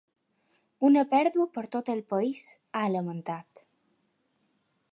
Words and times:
Una 0.87 1.01
pèrdua 1.11 1.45
per 1.57 1.63
a 1.67 1.69
tot 1.75 1.91
el 1.95 2.01
país, 2.13 2.41
ha 2.79 2.83
lamentat. 2.97 3.63